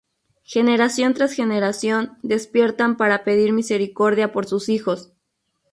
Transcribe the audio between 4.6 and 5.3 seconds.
hijos.